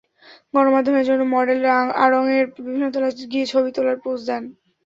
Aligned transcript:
গণমাধ্যমের 0.53 1.05
জন্য 1.09 1.21
মডেলরা 1.33 1.73
আড়ংয়ের 2.03 2.45
বিভিন্ন 2.57 2.85
তলায় 2.93 3.15
গিয়ে 3.31 3.45
ছবি 3.51 3.69
তোলার 3.75 3.97
পোজ 4.03 4.19
দেন। 4.27 4.43